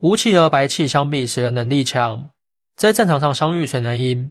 [0.00, 2.30] 吴起和白起相比，谁的能力强？
[2.76, 4.30] 在战场上相遇，谁能赢？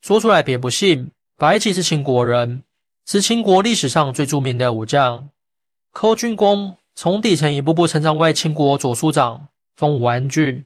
[0.00, 1.10] 说出来别不信。
[1.36, 2.62] 白起是秦国人，
[3.06, 5.30] 是秦国历史上最著名的武将，
[5.90, 10.64] 寇军功，从底层一步步成长为秦国左庶长，封武安郡。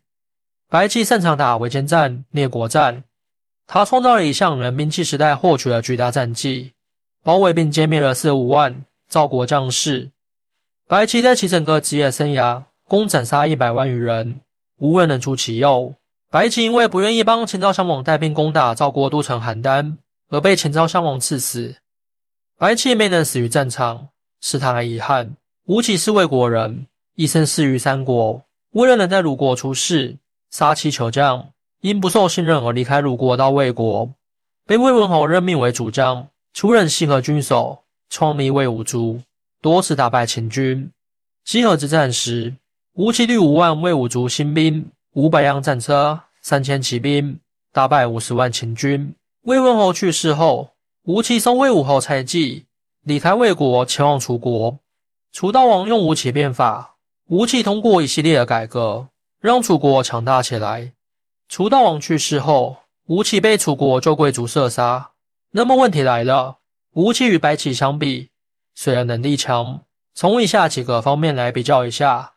[0.69, 3.04] 白起擅长打围歼战、灭国战，
[3.67, 6.72] 他创造了一项人兵器时代获取了巨大战绩，
[7.22, 10.11] 包围并歼灭了四十五万赵国将士。
[10.87, 12.65] 白起在其整个职业生涯。
[12.87, 14.40] 共斩杀一百万余人，
[14.78, 15.94] 无人能出其右。
[16.30, 19.97] 白起因为不愿意帮秦昭襄王带兵攻打赵国都城邯郸，
[20.29, 21.77] 而被秦昭襄王赐死。
[22.59, 24.09] 白起没能死于战场，
[24.41, 25.34] 是他的遗憾。
[25.66, 28.42] 吴起是魏国人，一生仕于三国，
[28.73, 30.19] 为了能在鲁国出仕，
[30.51, 31.48] 杀妻求将，
[31.80, 34.11] 因不受信任而离开鲁国到魏国，
[34.66, 39.23] 被魏文侯任命为主将，出任西河郡守，创立魏武卒，
[39.62, 40.91] 多次打败秦军。
[41.45, 42.55] 西河之战时。
[42.97, 47.41] 吴起率五万魏武卒新兵，五百辆战车，三千骑兵，
[47.73, 49.12] 大败五十万秦军。
[49.42, 50.70] 魏文侯去世后，
[51.03, 52.67] 吴起送魏武侯蔡纪
[53.03, 54.78] 离开魏国，前往楚国。
[55.33, 56.95] 楚悼王用吴起变法，
[57.27, 59.09] 吴起通过一系列的改革，
[59.41, 60.92] 让楚国强大起来。
[61.48, 62.77] 楚悼王去世后，
[63.09, 65.11] 吴起被楚国旧贵族射杀。
[65.50, 66.59] 那么问题来了，
[66.92, 68.31] 吴起与白起相比，
[68.77, 69.83] 谁的能力强？
[70.15, 72.34] 从以下几个方面来比较一下。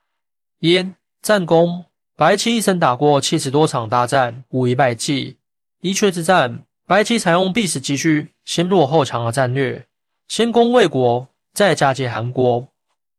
[0.61, 5.37] 燕战功，白起一生打过七十多场大战，无一败绩。
[5.81, 9.85] 伊阙之战，白起采用必死击虚，先弱后强的战略，
[10.27, 12.67] 先攻魏国，再嫁接韩国，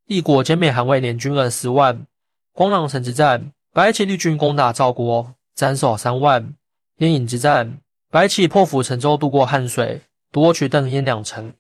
[0.06, 2.04] 一国歼灭韩魏联军二十万。
[2.52, 6.54] 光狼城之战，白起率军攻打赵国，斩首三万。
[6.96, 7.78] 燕影之战，
[8.10, 11.52] 白起破釜沉舟渡过汉水，夺取邓燕两城，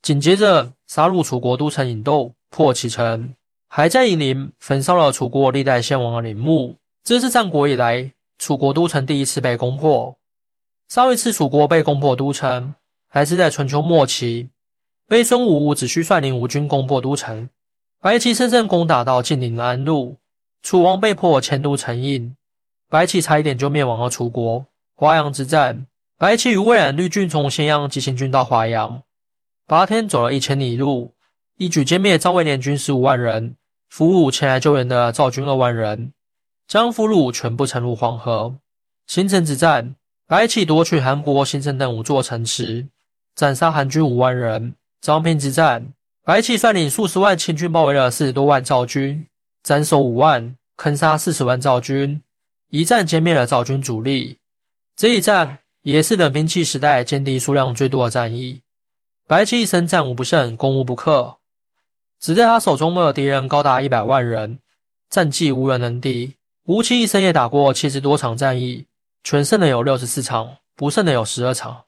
[0.00, 3.34] 紧接着杀入楚国都城郢窦，破其城。
[3.68, 10.16] 还在夷陵焚烧了楚国历代先王的陵墓，这是战国以来楚国都城第一次被攻破。
[10.88, 12.74] 上一次楚国被攻破都城，
[13.08, 14.48] 还是在春秋末期，
[15.06, 17.50] 被孙武伍子胥率领吴军攻破都城，
[18.00, 20.16] 白起乘胜攻打到晋陵安陆，
[20.62, 22.32] 楚王被迫迁都成邑，
[22.88, 24.64] 白起差一点就灭亡了楚国。
[24.94, 25.86] 华阳之战，
[26.16, 29.02] 白起与魏冉绿军从咸阳急行军到华阳，
[29.66, 31.14] 八天走了一千里路。
[31.58, 33.56] 一举歼灭赵魏联军十五万人，
[33.88, 36.12] 俘虏前来救援的赵军二万人，
[36.66, 38.54] 将俘虏全部沉入黄河。
[39.06, 39.94] 新城之战，
[40.26, 42.86] 白起夺取韩国新城等五座城池，
[43.34, 44.74] 斩杀韩军五万人。
[45.00, 45.92] 张平之战，
[46.24, 49.26] 白起率领数十万秦军包围了四十多万赵军，
[49.62, 52.20] 斩首五万，坑杀四十万赵军，
[52.70, 54.38] 一战歼灭了赵军主力。
[54.96, 58.60] 这一战也是冷兵器时代歼敌数量最多的战役。
[59.26, 61.36] 白起一生战无不胜，攻无不克。
[62.20, 64.58] 只在他手中的敌人高达一百万人，
[65.08, 66.34] 战绩无人能敌。
[66.64, 68.86] 吴起一生也打过七十多场战役，
[69.22, 71.84] 全胜的有六十四场，不胜的有十二场。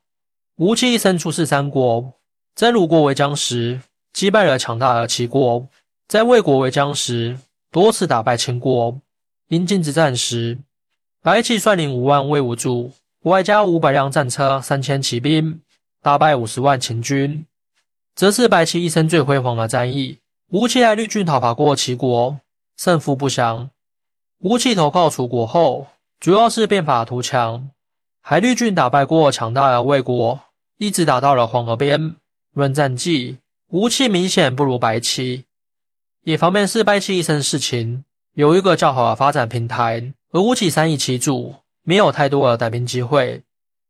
[0.57, 2.15] 吴起一生出使三国，
[2.55, 3.81] 在鲁国为将时
[4.13, 5.67] 击败了强大的齐国，
[6.07, 7.39] 在魏国为将时
[7.71, 8.99] 多次打败秦国。
[9.49, 10.59] 阴晋之战时，
[11.23, 12.93] 白起率领五万魏武卒，
[13.25, 15.61] 外加五百辆战车、三千骑兵，
[16.01, 17.45] 大败五十万秦军。
[18.15, 20.20] 这是白起一生最辉煌的战役。
[20.53, 22.41] 吴起率军讨伐过齐国，
[22.77, 23.71] 胜负不详。
[24.41, 25.87] 吴起投靠楚国后，
[26.19, 27.71] 主要是变法图强，
[28.21, 30.41] 还率军打败过强大的魏国，
[30.77, 32.17] 一直打到了黄河边。
[32.53, 35.45] 论战绩，吴起明显不如白起。
[36.25, 43.45] 一方面是白起一生事情有一个较好的发展平台，而吴起三夷其主，没有太多的带兵机会。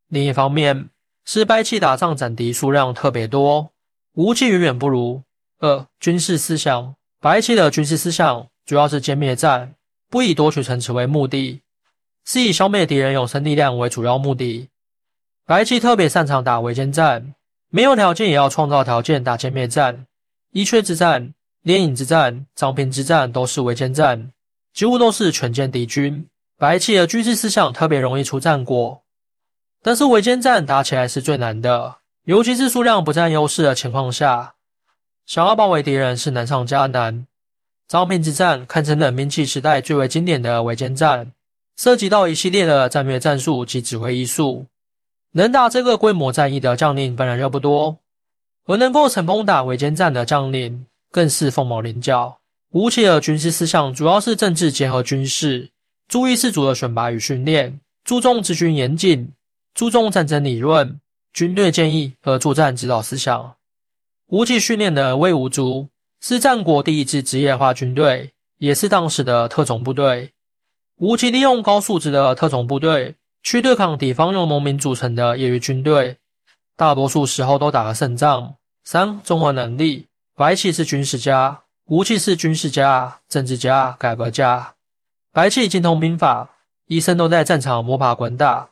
[0.09, 0.91] 另一方面
[1.25, 3.71] 是白起打仗斩敌数量特别多。
[4.13, 5.23] 吴起远远不如。
[5.63, 9.75] 二、军事思想，白起的军事思想主要是歼灭战，
[10.09, 11.61] 不以夺取城池为目的，
[12.25, 14.71] 是以消灭敌人有生力量为主要目的。
[15.45, 17.35] 白起特别擅长打围歼战，
[17.69, 20.07] 没有条件也要创造条件打歼灭战。
[20.53, 24.33] 伊阙之战、连营之战、张平之战都是围歼战，
[24.73, 26.27] 几乎都是全歼敌军。
[26.57, 29.03] 白起的军事思想特别容易出战果，
[29.83, 31.97] 但是围歼战打起来是最难的。
[32.25, 34.55] 尤其是数量不占优势的情况下，
[35.31, 37.25] 想要包围敌人是难上加难。
[37.87, 41.31] 张平之战堪称冷兵器时代最为经典的围歼战，
[41.77, 44.67] 涉及到一系列的战略战术及指挥艺术。
[45.31, 47.97] 能打这个规模战役的将领本来就不多，
[48.67, 52.37] 而能够成功打围歼战的将领更是凤毛麟角。
[52.73, 55.71] 吴起的军事思想主要是政治结合军事，
[56.09, 59.31] 注意士卒的选拔与训练，注重治军严谨，
[59.75, 60.99] 注重战争理论。
[61.33, 63.55] 军队建议和作战指导思想。
[64.31, 65.89] 吴起训练的魏武卒
[66.21, 70.31] 是战国第一支职业化军队，也是当时的特种部队。
[70.99, 76.19] 吴起利用高素质的特种部队去对抗敌方由农民组成的业余军队，
[76.77, 78.55] 大多数时候都打了胜仗。
[78.85, 80.07] 三、综合能力，
[80.37, 84.75] 白起是军事家，吴起是军事家、政治家、改革家。
[85.33, 86.51] 白起精通兵法，
[86.87, 88.69] 一生都在战场摸爬滚打，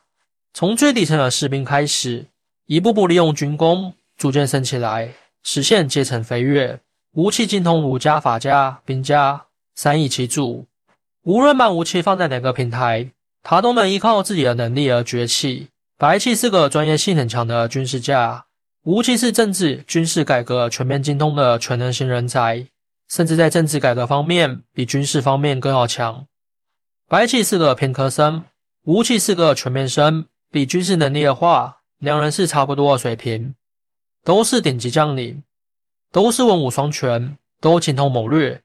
[0.53, 2.27] 从最底层的士兵开始，
[2.65, 5.13] 一步步利用军功逐渐升起来，
[5.43, 6.79] 实现阶层飞跃。
[7.13, 9.45] 吴起精通儒家、法家、兵家，
[9.75, 10.67] 三易其主。
[11.23, 13.09] 无论把武器放在哪个平台，
[13.41, 15.69] 他都能依靠自己的能力而崛起。
[15.97, 18.45] 白起是个专业性很强的军事家，
[18.83, 22.65] 吴起是政治军事改革全面精通的全能型人才，
[23.09, 26.25] 甚至在政治改革方面比军事方面更要强。
[27.07, 28.45] 白起是个偏科生，
[28.83, 33.55] 吴起是个全面生，比军事能力的话，两人是差不多的水平，
[34.23, 35.43] 都是顶级将领，
[36.11, 38.61] 都是文武双全，都精通谋略。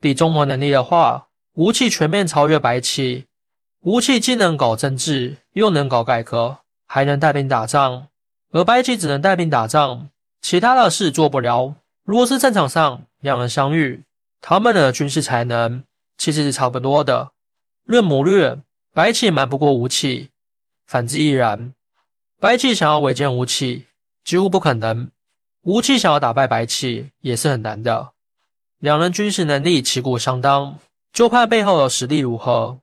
[0.00, 3.26] 比综合能力的话，吴起全面超越白起。
[3.80, 8.08] 吴起既能搞政治，又能搞改革，还能带兵打仗，
[8.52, 10.08] 而白起只能带兵打仗，
[10.42, 11.74] 其他的事做不了。
[12.04, 14.02] 如果是战场上两人相遇，
[14.40, 15.84] 他们的军事才能
[16.18, 17.32] 其实是差不多的。
[17.84, 18.58] 论谋略，
[18.92, 20.28] 白起瞒不过吴起；
[20.86, 21.72] 反之亦然。
[22.38, 23.86] 白起想要围歼吴起，
[24.30, 25.08] 几乎不可能；
[25.62, 28.10] 吴起想要打败白起，也是很难的。
[28.78, 30.78] 两人军事能力旗鼓相当。
[31.12, 32.78] 就看背后的实力如何。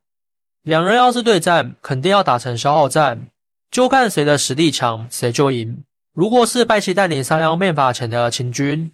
[0.63, 3.27] 两人要是对战，肯定要打成消耗战，
[3.71, 5.85] 就看谁的实力强，谁就赢。
[6.11, 8.91] 如果是白起带领商鞅变法前的秦军，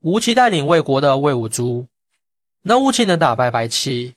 [0.00, 1.86] 吴起带领魏国的魏武卒，
[2.62, 4.14] 那吴起能打败白起，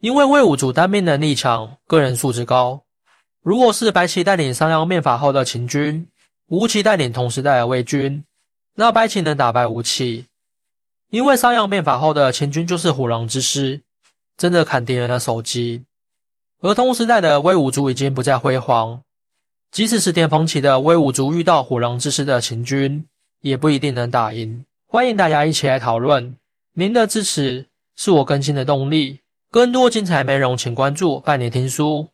[0.00, 2.82] 因为魏武卒单兵能力强，个人素质高。
[3.40, 6.08] 如果是白起带领商鞅变法后的秦军，
[6.48, 8.22] 吴起带领同时代的魏军，
[8.74, 10.26] 那白起能打败吴起。
[11.10, 13.80] 因为商鞅变法后的秦军就是虎狼之师，
[14.36, 15.84] 真的砍敌人的首级。
[16.60, 19.00] 而同时代的魏武卒已经不再辉煌，
[19.70, 23.06] 即使是巅峰期的魏武卒遇到虎狼之师的秦军，
[23.40, 24.64] 也不一定能打赢。
[24.86, 26.36] 欢迎大家一起来讨论，
[26.74, 29.20] 您的支持是我更新的动力。
[29.50, 32.08] 更多精彩内容，请关注拜年听书。